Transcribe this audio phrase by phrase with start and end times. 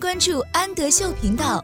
[0.00, 1.62] 关注安德秀频道。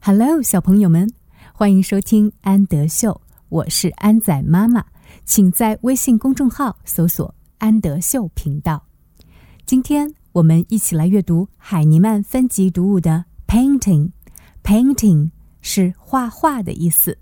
[0.00, 1.08] Hello，小朋友们，
[1.54, 4.84] 欢迎收听安德秀，我是安仔妈妈，
[5.24, 8.84] 请在微信公众号搜索“安德秀频道”。
[9.64, 14.10] 今天我们一起来阅读海尼曼分级读物的 “painting”。
[14.64, 15.30] painting
[15.60, 17.16] 是画画的意思。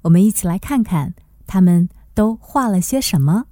[0.00, 1.14] 我们一起来看看
[1.46, 3.44] 他们都画了些什么。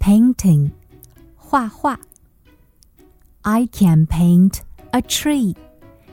[0.00, 0.70] painting，
[1.36, 1.98] 画画。
[3.42, 4.60] I can paint
[4.90, 5.56] a tree.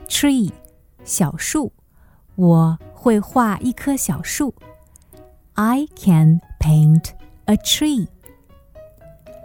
[0.06, 0.52] Tree，
[1.04, 1.72] 小树。
[2.36, 4.54] 我会画一棵小树。
[5.54, 7.10] I can paint
[7.44, 8.08] a tree.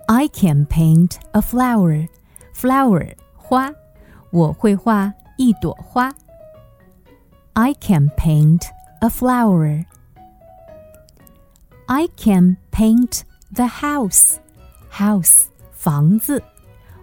[0.07, 2.07] I can paint a flower.
[2.55, 3.71] Flower，花。
[4.31, 6.13] 我会画一朵花。
[7.53, 8.63] I can paint
[9.01, 9.85] a flower.
[11.87, 13.21] I can paint
[13.53, 14.37] the house.
[14.91, 16.43] House，房子。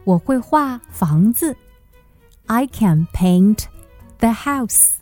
[0.05, 1.57] 我会画房子。
[2.47, 3.65] I can paint
[4.19, 4.95] the house.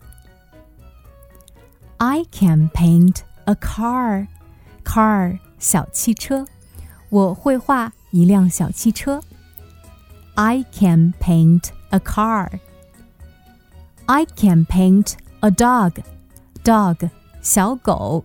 [1.98, 4.28] I can paint a car.
[4.84, 6.46] Car 小汽车。
[7.10, 9.20] 我会画一辆小汽车。
[10.34, 12.58] I can paint a car.
[14.06, 16.02] I can paint a dog.
[16.64, 17.10] Dog
[17.42, 18.24] 小狗。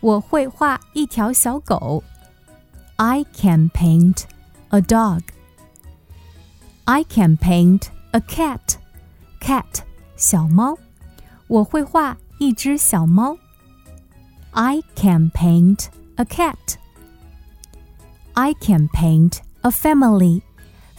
[0.00, 2.02] 我会画一条小狗。
[2.96, 4.26] I can paint
[4.70, 5.22] a dog.
[6.84, 8.76] I can paint a cat.
[9.40, 9.82] Cat
[10.16, 10.76] 小猫，
[11.46, 13.36] 我会画一只小猫。
[14.52, 16.76] I can paint a cat.
[18.34, 20.42] I can paint a family.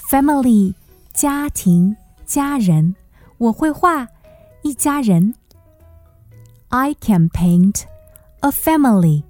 [0.10, 0.74] Family
[1.14, 1.96] 家庭
[2.26, 2.96] 家人，
[3.38, 4.08] 我会画
[4.64, 5.36] 一家人。
[6.70, 7.84] I can paint
[8.40, 9.24] a family.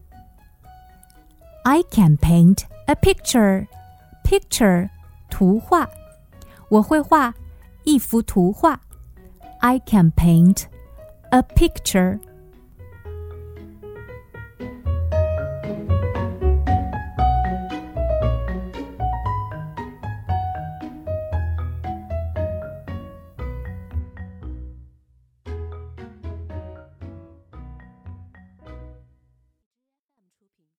[1.66, 3.68] I can paint a picture.
[4.24, 4.90] Picture
[5.30, 5.90] 图画。
[6.70, 7.34] 我会画
[7.84, 8.80] 一幅图画。
[9.59, 10.64] I can paint
[11.30, 12.19] a picture.